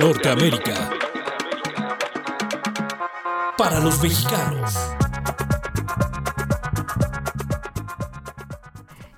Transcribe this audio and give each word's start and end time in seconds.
Norteamérica. 0.00 0.90
Para 3.56 3.80
los 3.80 4.02
mexicanos. 4.02 4.74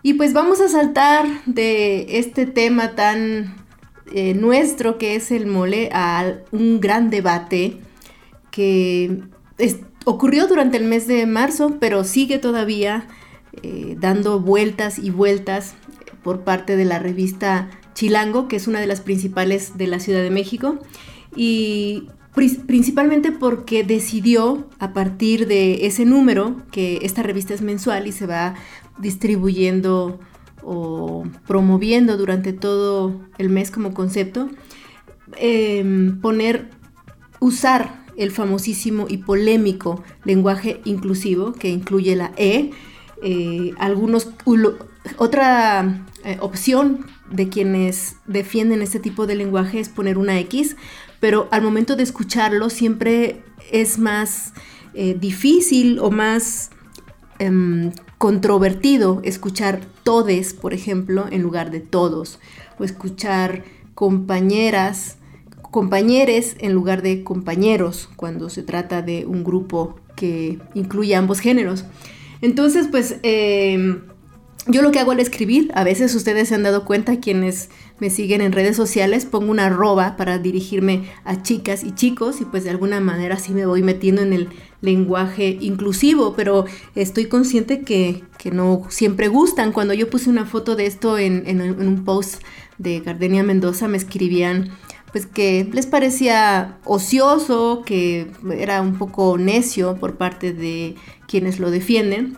Y 0.02 0.14
pues 0.14 0.32
vamos 0.32 0.60
a 0.60 0.68
saltar 0.68 1.26
de 1.46 2.18
este 2.18 2.46
tema 2.46 2.94
tan 2.94 3.56
eh, 4.12 4.34
nuestro 4.34 4.98
que 4.98 5.16
es 5.16 5.30
el 5.30 5.46
mole 5.46 5.90
a 5.92 6.34
un 6.50 6.80
gran 6.80 7.10
debate 7.10 7.80
que 8.50 9.22
ocurrió 10.04 10.46
durante 10.46 10.76
el 10.76 10.84
mes 10.84 11.06
de 11.06 11.26
marzo, 11.26 11.78
pero 11.80 12.04
sigue 12.04 12.38
todavía 12.38 13.06
eh, 13.62 13.96
dando 13.98 14.40
vueltas 14.40 14.98
y 14.98 15.10
vueltas 15.10 15.74
por 16.22 16.40
parte 16.40 16.76
de 16.76 16.84
la 16.84 16.98
revista 16.98 17.70
Chilango, 17.94 18.48
que 18.48 18.56
es 18.56 18.68
una 18.68 18.80
de 18.80 18.86
las 18.86 19.00
principales 19.00 19.78
de 19.78 19.86
la 19.86 20.00
Ciudad 20.00 20.22
de 20.22 20.30
México, 20.30 20.78
y 21.36 22.08
principalmente 22.66 23.32
porque 23.32 23.84
decidió 23.84 24.68
a 24.78 24.92
partir 24.92 25.46
de 25.46 25.86
ese 25.86 26.04
número, 26.04 26.56
que 26.70 26.98
esta 27.02 27.22
revista 27.22 27.54
es 27.54 27.62
mensual 27.62 28.06
y 28.06 28.12
se 28.12 28.26
va 28.26 28.54
distribuyendo 28.98 30.18
o 30.62 31.24
promoviendo 31.46 32.16
durante 32.16 32.52
todo 32.52 33.20
el 33.38 33.50
mes 33.50 33.70
como 33.70 33.94
concepto, 33.94 34.48
em, 35.36 36.20
poner, 36.20 36.70
usar 37.40 38.04
el 38.16 38.30
famosísimo 38.30 39.06
y 39.08 39.18
polémico 39.18 40.02
lenguaje 40.24 40.80
inclusivo 40.84 41.52
que 41.52 41.68
incluye 41.68 42.16
la 42.16 42.32
E, 42.36 42.70
eh, 43.26 43.72
algunos, 43.78 44.28
otra 45.16 46.04
eh, 46.24 46.36
opción 46.40 47.06
de 47.30 47.48
quienes 47.48 48.16
defienden 48.26 48.82
este 48.82 49.00
tipo 49.00 49.26
de 49.26 49.34
lenguaje 49.34 49.80
es 49.80 49.88
poner 49.88 50.18
una 50.18 50.38
X, 50.40 50.76
pero 51.20 51.48
al 51.50 51.62
momento 51.62 51.96
de 51.96 52.02
escucharlo 52.02 52.68
siempre 52.68 53.42
es 53.72 53.98
más 53.98 54.52
eh, 54.92 55.16
difícil 55.18 56.00
o 56.00 56.10
más 56.10 56.68
em, 57.38 57.92
controvertido 58.18 59.22
escuchar 59.24 59.80
todes, 60.02 60.52
por 60.52 60.74
ejemplo, 60.74 61.24
en 61.30 61.40
lugar 61.40 61.70
de 61.70 61.80
todos, 61.80 62.40
o 62.78 62.84
escuchar 62.84 63.64
compañeras, 63.94 65.16
compañeres 65.70 66.56
en 66.58 66.74
lugar 66.74 67.00
de 67.00 67.24
compañeros, 67.24 68.10
cuando 68.16 68.50
se 68.50 68.62
trata 68.62 69.00
de 69.00 69.24
un 69.24 69.44
grupo 69.44 69.98
que 70.14 70.58
incluye 70.74 71.16
ambos 71.16 71.40
géneros. 71.40 71.86
Entonces, 72.44 72.88
pues 72.90 73.16
em, 73.22 74.02
yo 74.66 74.82
lo 74.82 74.90
que 74.90 74.98
hago 74.98 75.12
al 75.12 75.20
escribir, 75.20 75.72
a 75.74 75.82
veces 75.82 76.14
ustedes 76.14 76.48
se 76.48 76.54
han 76.54 76.62
dado 76.62 76.84
cuenta, 76.84 77.18
quienes 77.18 77.70
me 78.00 78.10
siguen 78.10 78.42
en 78.42 78.52
redes 78.52 78.76
sociales, 78.76 79.24
pongo 79.24 79.50
una 79.50 79.64
arroba 79.64 80.18
para 80.18 80.36
dirigirme 80.36 81.04
a 81.24 81.40
chicas 81.40 81.82
y 81.84 81.92
chicos 81.92 82.42
y 82.42 82.44
pues 82.44 82.64
de 82.64 82.68
alguna 82.68 83.00
manera 83.00 83.38
sí 83.38 83.54
me 83.54 83.64
voy 83.64 83.82
metiendo 83.82 84.20
en 84.20 84.34
el 84.34 84.50
lenguaje 84.82 85.56
inclusivo, 85.58 86.34
pero 86.36 86.66
estoy 86.94 87.28
consciente 87.28 87.80
que, 87.80 88.24
no 88.52 88.82
siempre 88.90 89.28
gustan. 89.28 89.72
Cuando 89.72 89.94
yo 89.94 90.10
puse 90.10 90.28
una 90.28 90.44
foto 90.44 90.76
de 90.76 90.84
esto 90.84 91.16
en, 91.16 91.44
en 91.46 91.62
un 91.62 92.04
post 92.04 92.42
de 92.76 93.00
Gardenia 93.00 93.42
Mendoza, 93.42 93.88
me 93.88 93.96
escribían 93.96 94.68
pues 95.14 95.26
que 95.26 95.70
les 95.72 95.86
parecía 95.86 96.78
ocioso, 96.84 97.84
que 97.86 98.32
era 98.50 98.82
un 98.82 98.98
poco 98.98 99.38
necio 99.38 99.94
por 99.94 100.16
parte 100.16 100.52
de 100.52 100.96
quienes 101.28 101.60
lo 101.60 101.70
defienden. 101.70 102.36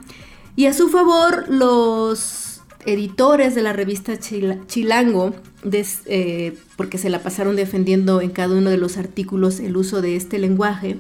Y 0.56 0.66
a 0.66 0.74
su 0.74 0.91
favor, 0.91 1.46
los 1.48 2.60
editores 2.84 3.55
de 3.55 3.62
la 3.62 3.72
revista 3.72 4.18
Chilango, 4.18 5.33
eh, 5.72 6.58
porque 6.77 6.98
se 6.98 7.08
la 7.08 7.22
pasaron 7.22 7.56
defendiendo 7.56 8.20
en 8.20 8.28
cada 8.28 8.55
uno 8.55 8.68
de 8.68 8.77
los 8.77 8.98
artículos 8.98 9.58
el 9.58 9.74
uso 9.74 10.02
de 10.02 10.16
este 10.16 10.38
lenguaje, 10.38 10.98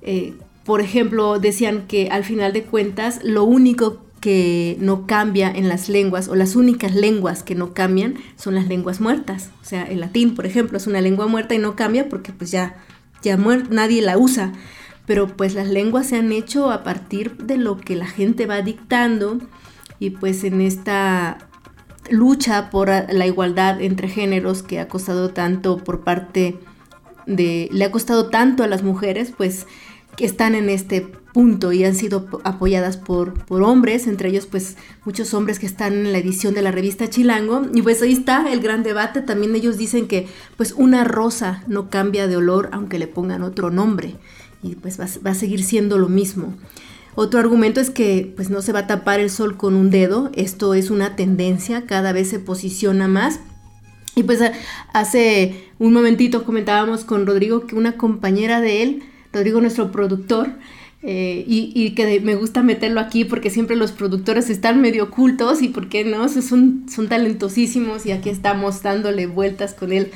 eh, 0.00 0.32
por 0.64 0.80
ejemplo, 0.80 1.38
decían 1.38 1.86
que 1.88 2.08
al 2.08 2.24
final 2.24 2.54
de 2.54 2.62
cuentas 2.62 3.20
lo 3.22 3.44
único 3.44 4.05
que 4.26 4.76
no 4.80 5.06
cambia 5.06 5.52
en 5.54 5.68
las 5.68 5.88
lenguas, 5.88 6.26
o 6.26 6.34
las 6.34 6.56
únicas 6.56 6.96
lenguas 6.96 7.44
que 7.44 7.54
no 7.54 7.74
cambian, 7.74 8.16
son 8.34 8.56
las 8.56 8.66
lenguas 8.66 9.00
muertas. 9.00 9.50
O 9.62 9.64
sea, 9.64 9.84
el 9.84 10.00
latín, 10.00 10.34
por 10.34 10.46
ejemplo, 10.46 10.78
es 10.78 10.88
una 10.88 11.00
lengua 11.00 11.28
muerta 11.28 11.54
y 11.54 11.58
no 11.58 11.76
cambia 11.76 12.08
porque 12.08 12.32
pues 12.32 12.50
ya, 12.50 12.74
ya 13.22 13.36
nadie 13.36 14.02
la 14.02 14.18
usa 14.18 14.52
pero 15.06 15.28
pues 15.28 15.54
las 15.54 15.68
lenguas 15.68 16.08
se 16.08 16.16
han 16.16 16.32
hecho 16.32 16.72
a 16.72 16.82
partir 16.82 17.36
de 17.36 17.56
lo 17.58 17.78
que 17.78 17.94
la 17.94 18.08
gente 18.08 18.46
va 18.46 18.62
dictando 18.62 19.38
y 20.00 20.10
pues 20.10 20.42
en 20.42 20.60
esta 20.60 21.38
lucha 22.10 22.68
por 22.70 22.88
la 22.88 23.26
igualdad 23.26 23.80
entre 23.80 24.08
géneros 24.08 24.64
que 24.64 24.80
ha 24.80 24.88
costado 24.88 25.30
tanto 25.30 25.76
por 25.84 26.02
parte 26.02 26.58
de, 27.26 27.68
le 27.70 27.84
ha 27.84 27.92
costado 27.92 28.30
tanto 28.30 28.64
a 28.64 28.66
las 28.66 28.82
mujeres, 28.82 29.32
pues 29.36 29.68
que 30.16 30.24
están 30.24 30.54
en 30.54 30.68
este 30.68 31.06
punto 31.36 31.72
y 31.72 31.84
han 31.84 31.94
sido 31.94 32.28
apoyadas 32.44 32.96
por, 32.96 33.34
por 33.44 33.62
hombres, 33.62 34.06
entre 34.06 34.30
ellos 34.30 34.46
pues 34.46 34.76
muchos 35.04 35.34
hombres 35.34 35.58
que 35.58 35.66
están 35.66 35.92
en 35.92 36.12
la 36.12 36.18
edición 36.18 36.54
de 36.54 36.62
la 36.62 36.70
revista 36.70 37.10
Chilango. 37.10 37.66
Y 37.74 37.82
pues 37.82 38.00
ahí 38.00 38.12
está 38.12 38.50
el 38.50 38.60
gran 38.60 38.82
debate, 38.82 39.20
también 39.20 39.54
ellos 39.54 39.76
dicen 39.76 40.08
que 40.08 40.28
pues 40.56 40.72
una 40.72 41.04
rosa 41.04 41.62
no 41.68 41.90
cambia 41.90 42.26
de 42.26 42.36
olor 42.36 42.70
aunque 42.72 42.98
le 42.98 43.06
pongan 43.06 43.42
otro 43.42 43.70
nombre 43.70 44.16
y 44.62 44.76
pues 44.76 44.98
va, 44.98 45.30
a 45.30 45.34
seguir 45.34 45.62
siendo 45.62 45.98
lo 45.98 46.08
mismo. 46.08 46.54
Otro 47.14 47.40
argumento 47.40 47.80
es 47.80 47.90
que 47.90 48.32
pues 48.34 48.50
no 48.50 48.62
se 48.62 48.72
va 48.72 48.80
a 48.80 48.86
tapar 48.86 49.20
el 49.20 49.30
sol 49.30 49.56
con 49.56 49.74
un 49.74 49.90
dedo, 49.90 50.30
esto 50.34 50.74
es 50.74 50.90
una 50.90 51.16
tendencia, 51.16 51.86
cada 51.86 52.12
vez 52.12 52.28
se 52.28 52.38
posiciona 52.38 53.08
más. 53.08 53.40
Y 54.14 54.22
pues 54.22 54.40
hace 54.94 55.66
un 55.78 55.92
momentito 55.92 56.44
comentábamos 56.44 57.04
con 57.04 57.26
Rodrigo 57.26 57.66
que 57.66 57.74
una 57.74 57.98
compañera 57.98 58.62
de 58.62 58.82
él, 58.82 59.02
Rodrigo 59.36 59.60
nuestro 59.60 59.92
productor, 59.92 60.48
eh, 61.02 61.44
y, 61.46 61.90
que 61.94 62.20
me 62.20 62.34
gusta 62.34 62.62
meterlo 62.62 63.00
aquí 63.00 63.24
porque 63.24 63.50
siempre 63.50 63.76
los 63.76 63.92
productores 63.92 64.50
están 64.50 64.80
medio 64.80 65.04
ocultos 65.04 65.62
y 65.62 65.68
por 65.68 65.88
qué 65.88 66.04
no, 66.04 66.28
son, 66.28 66.86
son 66.88 67.08
talentosísimos 67.08 68.06
y 68.06 68.12
aquí 68.12 68.28
estamos 68.28 68.82
dándole 68.82 69.26
vueltas 69.26 69.74
con 69.74 69.92
él 69.92 70.10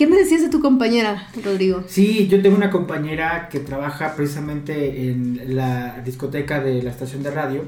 ¿Qué 0.00 0.06
me 0.06 0.16
decías 0.16 0.40
de 0.40 0.48
tu 0.48 0.62
compañera, 0.62 1.28
Rodrigo? 1.44 1.84
Sí, 1.86 2.26
yo 2.26 2.40
tengo 2.40 2.56
una 2.56 2.70
compañera 2.70 3.50
que 3.50 3.60
trabaja 3.60 4.16
precisamente 4.16 5.10
en 5.10 5.54
la 5.54 6.00
discoteca 6.02 6.58
de 6.58 6.82
la 6.82 6.88
estación 6.88 7.22
de 7.22 7.30
radio. 7.30 7.64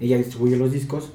Ella 0.00 0.16
distribuye 0.16 0.56
los 0.56 0.72
discos. 0.72 1.10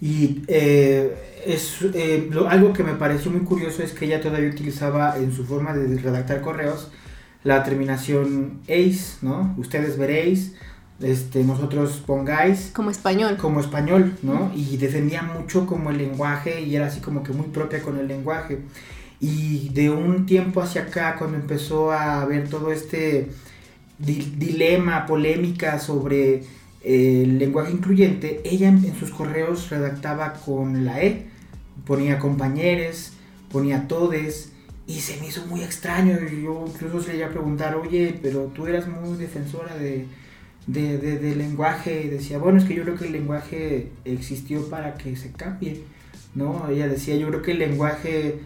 Y 0.00 0.42
eh, 0.46 1.40
es 1.44 1.78
eh, 1.94 2.30
algo 2.48 2.72
que 2.72 2.84
me 2.84 2.92
pareció 2.92 3.32
muy 3.32 3.40
curioso 3.40 3.82
es 3.82 3.90
que 3.90 4.04
ella 4.04 4.20
todavía 4.20 4.48
utilizaba 4.50 5.18
en 5.18 5.32
su 5.32 5.44
forma 5.44 5.74
de 5.74 5.98
redactar 5.98 6.42
correos 6.42 6.92
la 7.48 7.64
terminación 7.64 8.60
ace, 8.64 9.16
¿no? 9.22 9.54
Ustedes 9.56 9.96
veréis, 9.96 10.52
este, 11.00 11.42
nosotros 11.44 12.02
pongáis. 12.04 12.70
Como 12.74 12.90
español. 12.90 13.38
Como 13.38 13.60
español, 13.60 14.18
¿no? 14.22 14.52
Y 14.54 14.76
defendía 14.76 15.22
mucho 15.22 15.64
como 15.64 15.88
el 15.88 15.96
lenguaje 15.96 16.60
y 16.60 16.76
era 16.76 16.88
así 16.88 17.00
como 17.00 17.22
que 17.22 17.32
muy 17.32 17.46
propia 17.46 17.80
con 17.80 17.96
el 17.98 18.06
lenguaje. 18.06 18.58
Y 19.18 19.70
de 19.70 19.88
un 19.88 20.26
tiempo 20.26 20.60
hacia 20.60 20.82
acá, 20.82 21.16
cuando 21.16 21.38
empezó 21.38 21.90
a 21.90 22.20
haber 22.20 22.50
todo 22.50 22.70
este 22.70 23.30
dilema, 23.98 25.06
polémica 25.06 25.78
sobre 25.78 26.42
eh, 26.84 27.22
el 27.22 27.38
lenguaje 27.38 27.72
incluyente, 27.72 28.42
ella 28.44 28.68
en, 28.68 28.94
sus 28.94 29.10
correos 29.10 29.70
redactaba 29.70 30.34
con 30.34 30.84
la 30.84 31.02
E, 31.02 31.28
ponía 31.86 32.18
compañeros, 32.18 33.14
ponía 33.50 33.88
todes, 33.88 34.52
y 34.88 35.00
se 35.00 35.20
me 35.20 35.28
hizo 35.28 35.46
muy 35.46 35.62
extraño. 35.62 36.18
Yo 36.18 36.64
incluso 36.66 37.02
se 37.02 37.12
le 37.12 37.18
iba 37.18 37.28
a 37.28 37.30
preguntar, 37.30 37.76
oye, 37.76 38.18
pero 38.20 38.50
tú 38.54 38.66
eras 38.66 38.88
muy 38.88 39.18
defensora 39.18 39.76
de, 39.76 40.06
de, 40.66 41.36
lenguaje, 41.36 42.04
y 42.04 42.08
decía, 42.08 42.38
bueno, 42.38 42.58
es 42.58 42.64
que 42.64 42.74
yo 42.74 42.82
creo 42.82 42.96
que 42.96 43.04
el 43.04 43.12
lenguaje 43.12 43.92
existió 44.06 44.68
para 44.70 44.94
que 44.94 45.14
se 45.14 45.30
cambie, 45.32 45.84
¿no? 46.34 46.68
Ella 46.70 46.88
decía, 46.88 47.16
yo 47.16 47.28
creo 47.28 47.42
que 47.42 47.52
el 47.52 47.58
lenguaje 47.58 48.40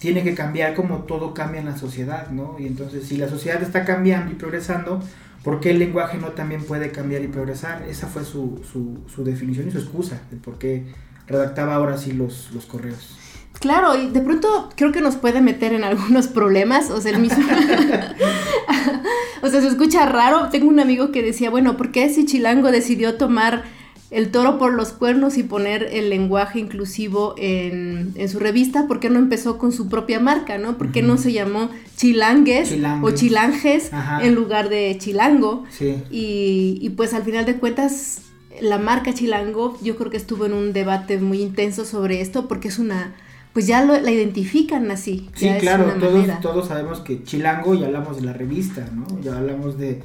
tiene 0.00 0.24
que 0.24 0.34
cambiar 0.34 0.74
como 0.74 1.04
todo 1.04 1.32
cambia 1.32 1.60
en 1.60 1.66
la 1.66 1.76
sociedad, 1.78 2.30
¿no? 2.30 2.56
Y 2.58 2.66
entonces, 2.66 3.06
si 3.06 3.16
la 3.16 3.28
sociedad 3.28 3.62
está 3.62 3.84
cambiando 3.84 4.32
y 4.32 4.34
progresando, 4.34 5.00
¿por 5.44 5.60
qué 5.60 5.70
el 5.70 5.78
lenguaje 5.78 6.18
no 6.18 6.32
también 6.32 6.64
puede 6.64 6.90
cambiar 6.90 7.22
y 7.22 7.28
progresar? 7.28 7.84
Esa 7.88 8.08
fue 8.08 8.24
su, 8.24 8.60
su, 9.08 9.24
definición 9.24 9.68
y 9.68 9.70
su 9.70 9.78
excusa 9.78 10.20
de 10.32 10.36
por 10.36 10.58
qué 10.58 10.82
redactaba 11.28 11.76
ahora 11.76 11.96
sí 11.96 12.10
los, 12.10 12.50
los 12.52 12.66
correos. 12.66 13.16
Claro, 13.60 14.00
y 14.00 14.10
de 14.10 14.20
pronto 14.20 14.68
creo 14.76 14.92
que 14.92 15.00
nos 15.00 15.16
puede 15.16 15.40
meter 15.40 15.72
en 15.72 15.84
algunos 15.84 16.28
problemas, 16.28 16.90
o 16.90 17.00
sea, 17.00 17.12
el 17.12 17.18
mismo... 17.18 17.44
o 19.42 19.48
sea, 19.48 19.60
se 19.60 19.68
escucha 19.68 20.06
raro. 20.06 20.48
Tengo 20.50 20.68
un 20.68 20.80
amigo 20.80 21.10
que 21.10 21.22
decía, 21.22 21.50
bueno, 21.50 21.76
¿por 21.76 21.90
qué 21.90 22.08
si 22.08 22.26
Chilango 22.26 22.70
decidió 22.70 23.14
tomar 23.16 23.64
el 24.10 24.30
toro 24.30 24.58
por 24.58 24.72
los 24.72 24.92
cuernos 24.92 25.36
y 25.36 25.42
poner 25.42 25.88
el 25.92 26.10
lenguaje 26.10 26.60
inclusivo 26.60 27.34
en, 27.38 28.14
su 28.28 28.38
revista, 28.38 28.86
¿por 28.86 29.00
qué 29.00 29.10
no 29.10 29.18
empezó 29.18 29.58
con 29.58 29.72
su 29.72 29.88
propia 29.88 30.20
marca, 30.20 30.58
no? 30.58 30.78
¿Por 30.78 30.92
qué 30.92 31.02
no 31.02 31.16
se 31.18 31.32
llamó 31.32 31.70
Chilangues, 31.96 32.76
o 33.02 33.10
Chilanges 33.10 33.90
en 34.22 34.34
lugar 34.34 34.68
de 34.68 34.96
Chilango? 34.98 35.64
Y, 36.10 36.78
y, 36.80 36.90
pues 36.90 37.14
al 37.14 37.24
final 37.24 37.46
de 37.46 37.56
cuentas, 37.56 38.22
la 38.60 38.78
marca 38.78 39.12
Chilango 39.12 39.76
yo 39.82 39.96
creo 39.96 40.10
que 40.10 40.16
estuvo 40.16 40.46
en 40.46 40.52
un 40.52 40.72
debate 40.72 41.18
muy 41.18 41.42
intenso 41.42 41.84
sobre 41.84 42.20
esto 42.20 42.46
porque 42.46 42.68
es 42.68 42.78
una 42.78 43.12
pues 43.56 43.66
ya 43.66 43.82
lo, 43.82 43.98
la 43.98 44.10
identifican 44.10 44.90
así. 44.90 45.30
Sí, 45.34 45.46
ya 45.46 45.56
es 45.56 45.62
claro, 45.62 45.84
una 45.86 45.98
todos, 45.98 46.40
todos 46.42 46.68
sabemos 46.68 47.00
que 47.00 47.24
Chilango, 47.24 47.74
ya 47.74 47.86
hablamos 47.86 48.18
de 48.18 48.26
la 48.26 48.34
revista, 48.34 48.86
¿no? 48.94 49.06
Ya 49.22 49.34
hablamos 49.34 49.78
de, 49.78 50.02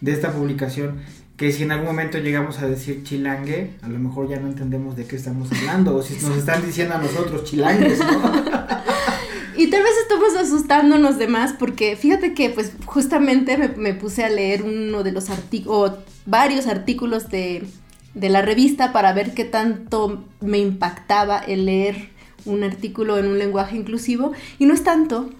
de 0.00 0.12
esta 0.12 0.32
publicación, 0.32 1.00
que 1.36 1.52
si 1.52 1.64
en 1.64 1.72
algún 1.72 1.88
momento 1.88 2.16
llegamos 2.16 2.60
a 2.60 2.66
decir 2.66 3.02
chilangue, 3.02 3.72
a 3.82 3.88
lo 3.88 3.98
mejor 3.98 4.30
ya 4.30 4.40
no 4.40 4.46
entendemos 4.46 4.96
de 4.96 5.04
qué 5.04 5.16
estamos 5.16 5.52
hablando, 5.52 5.94
o 5.94 6.02
si 6.02 6.14
nos 6.14 6.34
están 6.38 6.64
diciendo 6.64 6.94
a 6.94 6.98
nosotros 7.02 7.44
chilangues, 7.44 7.98
¿no? 7.98 8.06
Y 9.58 9.68
tal 9.68 9.82
vez 9.82 9.92
estamos 10.00 10.34
asustándonos 10.40 11.18
de 11.18 11.28
más 11.28 11.52
porque 11.52 11.96
fíjate 11.96 12.32
que 12.32 12.48
pues 12.48 12.72
justamente 12.86 13.58
me, 13.58 13.68
me 13.68 13.92
puse 13.92 14.24
a 14.24 14.30
leer 14.30 14.62
uno 14.62 15.02
de 15.02 15.12
los 15.12 15.28
artículos, 15.28 15.90
o 15.90 15.98
varios 16.24 16.66
artículos 16.66 17.28
de, 17.28 17.66
de 18.14 18.28
la 18.30 18.40
revista 18.40 18.92
para 18.94 19.12
ver 19.12 19.34
qué 19.34 19.44
tanto 19.44 20.24
me 20.40 20.56
impactaba 20.56 21.38
el 21.38 21.66
leer 21.66 22.13
un 22.46 22.64
artículo 22.64 23.18
en 23.18 23.26
un 23.26 23.38
lenguaje 23.38 23.76
inclusivo 23.76 24.32
y 24.58 24.66
no 24.66 24.74
es 24.74 24.84
tanto. 24.84 25.30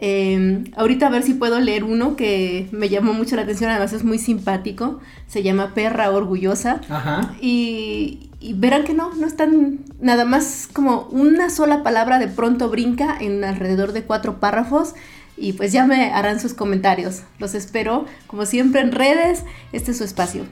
Eh, 0.00 0.64
ahorita 0.76 1.06
a 1.06 1.10
ver 1.10 1.22
si 1.22 1.34
puedo 1.34 1.60
leer 1.60 1.84
uno 1.84 2.16
que 2.16 2.68
me 2.72 2.88
llamó 2.88 3.12
mucho 3.12 3.36
la 3.36 3.42
atención, 3.42 3.70
además 3.70 3.92
es 3.92 4.02
muy 4.02 4.18
simpático, 4.18 5.00
se 5.28 5.42
llama 5.42 5.72
Perra 5.74 6.10
Orgullosa. 6.10 6.80
Ajá. 6.88 7.34
Y, 7.40 8.30
y 8.40 8.54
verán 8.54 8.84
que 8.84 8.94
no, 8.94 9.14
no 9.14 9.26
están 9.26 9.80
nada 10.00 10.24
más 10.24 10.68
como 10.72 11.08
una 11.10 11.48
sola 11.48 11.82
palabra 11.82 12.18
de 12.18 12.28
pronto 12.28 12.68
brinca 12.68 13.16
en 13.20 13.44
alrededor 13.44 13.92
de 13.92 14.02
cuatro 14.02 14.40
párrafos 14.40 14.94
y 15.36 15.54
pues 15.54 15.72
ya 15.72 15.86
me 15.86 16.12
harán 16.12 16.40
sus 16.40 16.54
comentarios. 16.54 17.22
Los 17.38 17.54
espero 17.54 18.06
como 18.26 18.46
siempre 18.46 18.80
en 18.80 18.92
redes, 18.92 19.44
este 19.72 19.92
es 19.92 19.98
su 19.98 20.04
espacio. 20.04 20.44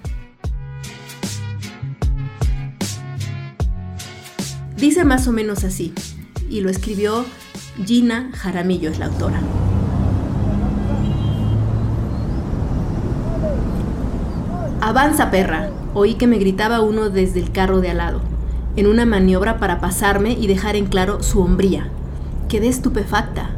Dice 4.82 5.04
más 5.04 5.28
o 5.28 5.32
menos 5.32 5.62
así 5.62 5.94
y 6.50 6.60
lo 6.60 6.68
escribió 6.68 7.24
Gina 7.86 8.32
Jaramillo, 8.34 8.90
es 8.90 8.98
la 8.98 9.06
autora. 9.06 9.40
Avanza, 14.80 15.30
perra. 15.30 15.70
Oí 15.94 16.14
que 16.14 16.26
me 16.26 16.38
gritaba 16.38 16.80
uno 16.80 17.10
desde 17.10 17.38
el 17.38 17.52
carro 17.52 17.80
de 17.80 17.90
al 17.90 17.98
lado, 17.98 18.22
en 18.74 18.88
una 18.88 19.06
maniobra 19.06 19.58
para 19.58 19.80
pasarme 19.80 20.32
y 20.32 20.48
dejar 20.48 20.74
en 20.74 20.86
claro 20.86 21.22
su 21.22 21.40
hombría. 21.40 21.88
Quedé 22.48 22.66
estupefacta. 22.66 23.50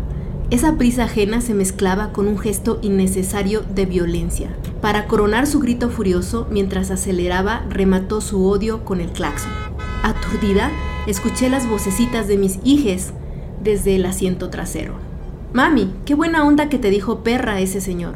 Esa 0.50 0.76
prisa 0.76 1.04
ajena 1.04 1.40
se 1.40 1.54
mezclaba 1.54 2.12
con 2.12 2.28
un 2.28 2.36
gesto 2.36 2.78
innecesario 2.82 3.62
de 3.62 3.86
violencia. 3.86 4.54
Para 4.82 5.06
coronar 5.06 5.46
su 5.46 5.60
grito 5.60 5.88
furioso, 5.88 6.46
mientras 6.50 6.90
aceleraba, 6.90 7.64
remató 7.70 8.20
su 8.20 8.46
odio 8.46 8.84
con 8.84 9.00
el 9.00 9.10
claxon. 9.10 9.52
Aturdida, 10.02 10.70
escuché 11.06 11.50
las 11.50 11.68
vocecitas 11.68 12.28
de 12.28 12.38
mis 12.38 12.58
hijes 12.64 13.12
desde 13.62 13.96
el 13.96 14.06
asiento 14.06 14.50
trasero. 14.50 14.94
Mami, 15.52 15.92
qué 16.04 16.14
buena 16.14 16.44
onda 16.46 16.68
que 16.68 16.78
te 16.78 16.90
dijo 16.90 17.20
perra 17.20 17.60
ese 17.60 17.80
señor. 17.80 18.14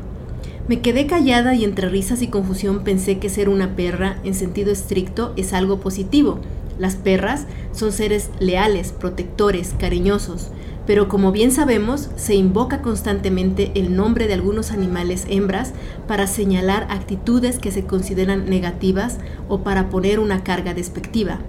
Me 0.68 0.80
quedé 0.80 1.06
callada 1.06 1.54
y 1.54 1.64
entre 1.64 1.88
risas 1.88 2.20
y 2.22 2.28
confusión 2.28 2.84
pensé 2.84 3.18
que 3.18 3.30
ser 3.30 3.48
una 3.48 3.76
perra 3.76 4.18
en 4.24 4.34
sentido 4.34 4.70
estricto 4.70 5.32
es 5.36 5.52
algo 5.52 5.80
positivo. 5.80 6.40
Las 6.78 6.96
perras 6.96 7.46
son 7.72 7.92
seres 7.92 8.30
leales, 8.38 8.92
protectores, 8.92 9.74
cariñosos, 9.78 10.50
pero 10.86 11.08
como 11.08 11.32
bien 11.32 11.52
sabemos, 11.52 12.08
se 12.16 12.34
invoca 12.34 12.80
constantemente 12.80 13.72
el 13.74 13.94
nombre 13.94 14.26
de 14.26 14.34
algunos 14.34 14.70
animales 14.70 15.26
hembras 15.28 15.72
para 16.06 16.26
señalar 16.26 16.86
actitudes 16.90 17.58
que 17.58 17.70
se 17.70 17.84
consideran 17.84 18.48
negativas 18.48 19.18
o 19.48 19.60
para 19.60 19.90
poner 19.90 20.18
una 20.18 20.44
carga 20.44 20.74
despectiva. 20.74 21.40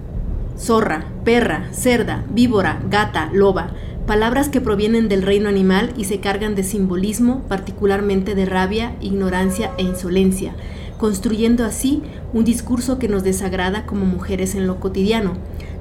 Zorra, 0.60 1.06
perra, 1.24 1.70
cerda, 1.72 2.22
víbora, 2.28 2.82
gata, 2.90 3.30
loba, 3.32 3.70
palabras 4.06 4.50
que 4.50 4.60
provienen 4.60 5.08
del 5.08 5.22
reino 5.22 5.48
animal 5.48 5.94
y 5.96 6.04
se 6.04 6.20
cargan 6.20 6.54
de 6.54 6.64
simbolismo, 6.64 7.42
particularmente 7.48 8.34
de 8.34 8.44
rabia, 8.44 8.94
ignorancia 9.00 9.70
e 9.78 9.84
insolencia, 9.84 10.52
construyendo 10.98 11.64
así 11.64 12.02
un 12.34 12.44
discurso 12.44 12.98
que 12.98 13.08
nos 13.08 13.24
desagrada 13.24 13.86
como 13.86 14.04
mujeres 14.04 14.54
en 14.54 14.66
lo 14.66 14.80
cotidiano, 14.80 15.32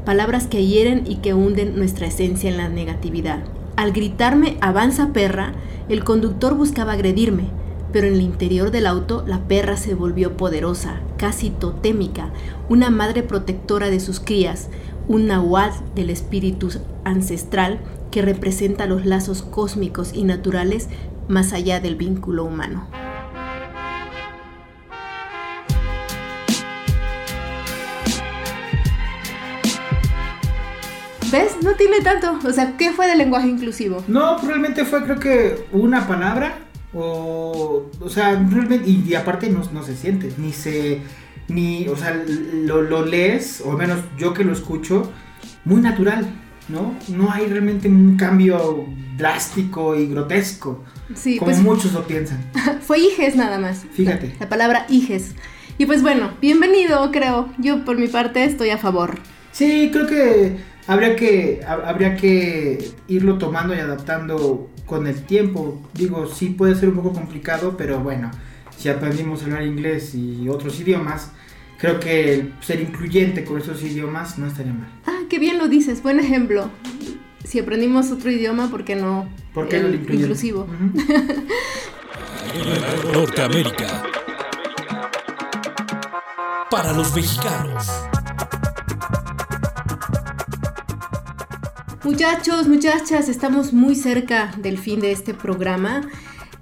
palabras 0.05 0.47
que 0.47 0.65
hieren 0.65 1.03
y 1.05 1.17
que 1.17 1.33
hunden 1.33 1.75
nuestra 1.75 2.07
esencia 2.07 2.49
en 2.49 2.55
la 2.55 2.69
negatividad. 2.69 3.39
Al 3.75 3.91
gritarme 3.91 4.57
avanza 4.61 5.11
perra, 5.11 5.51
el 5.89 6.05
conductor 6.05 6.55
buscaba 6.55 6.93
agredirme, 6.93 7.49
pero 7.91 8.07
en 8.07 8.13
el 8.13 8.21
interior 8.21 8.71
del 8.71 8.85
auto 8.85 9.23
la 9.25 9.47
perra 9.47 9.77
se 9.77 9.95
volvió 9.95 10.37
poderosa, 10.37 11.01
casi 11.17 11.49
totémica, 11.49 12.31
una 12.69 12.89
madre 12.89 13.23
protectora 13.23 13.89
de 13.89 13.99
sus 13.99 14.19
crías, 14.19 14.69
un 15.07 15.27
nahuatl 15.27 15.83
del 15.95 16.09
espíritu 16.09 16.69
ancestral 17.03 17.79
que 18.11 18.21
representa 18.21 18.85
los 18.85 19.05
lazos 19.05 19.41
cósmicos 19.41 20.13
y 20.13 20.23
naturales 20.23 20.87
más 21.27 21.53
allá 21.53 21.79
del 21.79 21.95
vínculo 21.95 22.43
humano. 22.43 22.87
¿Ves? 31.31 31.57
No 31.61 31.73
tiene 31.73 32.01
tanto. 32.01 32.39
O 32.43 32.51
sea, 32.51 32.75
¿qué 32.75 32.91
fue 32.91 33.05
del 33.05 33.19
lenguaje 33.19 33.47
inclusivo? 33.47 34.03
No, 34.07 34.39
realmente 34.39 34.83
fue 34.83 35.03
creo 35.03 35.19
que 35.19 35.67
una 35.71 36.07
palabra 36.07 36.57
o, 36.93 37.89
o 37.99 38.09
sea, 38.09 38.33
realmente, 38.49 38.89
y, 38.89 39.03
y 39.07 39.15
aparte 39.15 39.49
no, 39.49 39.61
no 39.71 39.83
se 39.83 39.95
siente, 39.95 40.31
ni 40.37 40.51
se, 40.53 41.01
ni, 41.47 41.87
o 41.87 41.95
sea, 41.95 42.23
lo, 42.53 42.81
lo 42.81 43.05
lees, 43.05 43.61
o 43.65 43.71
al 43.71 43.77
menos 43.77 43.99
yo 44.17 44.33
que 44.33 44.43
lo 44.43 44.53
escucho, 44.53 45.11
muy 45.65 45.81
natural, 45.81 46.27
¿no? 46.67 46.95
No 47.07 47.31
hay 47.31 47.45
realmente 47.47 47.87
un 47.87 48.17
cambio 48.17 48.85
drástico 49.17 49.95
y 49.95 50.07
grotesco, 50.07 50.83
Sí, 51.15 51.37
como 51.37 51.51
pues 51.51 51.61
muchos 51.61 51.93
lo 51.93 52.05
piensan. 52.05 52.39
fue 52.81 52.99
hijes 52.99 53.35
nada 53.35 53.57
más. 53.57 53.85
Fíjate. 53.93 54.35
La 54.39 54.47
palabra 54.47 54.85
hijes. 54.89 55.33
Y 55.77 55.85
pues 55.85 56.01
bueno, 56.01 56.31
bienvenido, 56.41 57.09
creo. 57.11 57.49
Yo 57.57 57.83
por 57.85 57.97
mi 57.97 58.07
parte 58.07 58.43
estoy 58.43 58.69
a 58.69 58.77
favor. 58.77 59.17
Sí, 59.51 59.89
creo 59.91 60.07
que 60.07 60.57
habría 60.89 61.15
que 61.15 61.61
ha- 61.67 61.87
habría 61.89 62.15
que 62.15 62.91
irlo 63.07 63.37
tomando 63.37 63.75
y 63.75 63.79
adaptando 63.79 64.69
con 64.85 65.05
el 65.07 65.21
tiempo. 65.23 65.79
Digo, 65.93 66.25
sí 66.27 66.49
puede 66.49 66.75
ser 66.75 66.89
un 66.89 66.95
poco 66.95 67.13
complicado, 67.13 67.75
pero 67.77 67.99
bueno, 67.99 68.31
si 68.75 68.89
aprendimos 68.89 69.41
a 69.41 69.45
hablar 69.45 69.63
inglés 69.63 70.15
y 70.15 70.49
otros 70.49 70.79
idiomas, 70.79 71.31
creo 71.77 71.99
que 71.99 72.49
ser 72.61 72.81
incluyente 72.81 73.43
con 73.45 73.59
esos 73.61 73.81
idiomas 73.83 74.37
no 74.39 74.47
estaría 74.47 74.73
mal. 74.73 74.89
Ah, 75.05 75.19
qué 75.29 75.37
bien 75.37 75.59
lo 75.59 75.67
dices. 75.67 76.01
Buen 76.01 76.19
ejemplo. 76.19 76.69
Si 77.43 77.59
aprendimos 77.59 78.11
otro 78.11 78.31
idioma, 78.31 78.69
¿por 78.69 78.83
qué 78.83 78.95
no? 78.95 79.29
¿Por 79.53 79.67
qué 79.67 79.79
no 79.79 79.87
el 79.87 79.95
incluyente? 79.95 80.23
inclusivo. 80.23 80.67
Norteamérica. 83.13 84.03
Para 86.69 86.93
los 86.93 87.15
mexicanos. 87.15 87.87
Muchachos, 92.05 92.69
muchachas, 92.69 93.27
estamos 93.27 93.73
muy 93.73 93.93
cerca 93.93 94.55
del 94.57 94.77
fin 94.77 95.01
de 95.01 95.11
este 95.11 95.33
programa. 95.33 96.07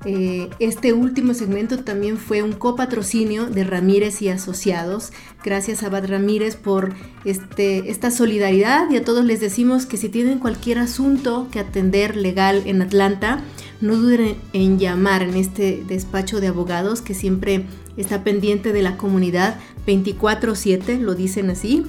Eh, 0.04 0.50
este 0.58 0.94
último 0.94 1.36
segmento 1.36 1.84
también 1.84 2.18
fue 2.18 2.42
un 2.42 2.54
copatrocinio 2.54 3.46
de 3.46 3.64
Ramírez 3.64 4.20
y 4.24 4.30
Asociados. 4.30 5.12
Gracias 5.44 5.84
a 5.84 5.90
Bad 5.90 6.08
Ramírez 6.08 6.56
por 6.56 6.96
este, 7.24 7.92
esta 7.92 8.10
solidaridad 8.10 8.90
y 8.90 8.98
a 8.98 9.04
todos 9.04 9.26
les 9.26 9.40
decimos 9.40 9.86
que 9.86 9.98
si 9.98 10.10
tienen 10.10 10.40
cualquier 10.40 10.80
asunto 10.80 11.48
que 11.52 11.60
atender 11.60 12.18
legal 12.18 12.64
en 12.66 12.82
Atlanta, 12.82 13.40
no 13.80 13.96
duden 13.96 14.38
en 14.54 14.80
llamar 14.80 15.22
en 15.22 15.36
este 15.36 15.84
despacho 15.88 16.42
de 16.42 16.48
abogados 16.48 17.04
que 17.04 17.14
siempre 17.14 17.66
está 17.96 18.24
pendiente 18.24 18.74
de 18.74 18.82
la 18.82 18.98
comunidad 18.98 19.60
24/7, 19.86 21.00
lo 21.00 21.14
dicen 21.14 21.52
así. 21.52 21.86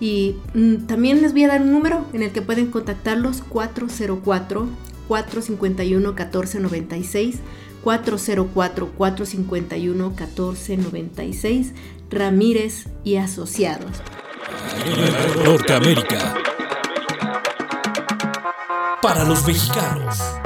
Y 0.00 0.36
mm, 0.54 0.86
también 0.86 1.22
les 1.22 1.32
voy 1.32 1.44
a 1.44 1.48
dar 1.48 1.62
un 1.62 1.72
número 1.72 2.04
en 2.12 2.22
el 2.22 2.32
que 2.32 2.42
pueden 2.42 2.70
contactarlos 2.70 3.42
404 3.48 4.68
451 5.08 6.08
1496 6.08 7.38
404 7.82 8.88
451 8.96 10.08
1496 10.08 11.72
Ramírez 12.10 12.86
y 13.02 13.16
Asociados. 13.16 14.02
Norteamérica. 15.44 16.34
Para 19.02 19.24
los 19.24 19.46
mexicanos. 19.46 20.43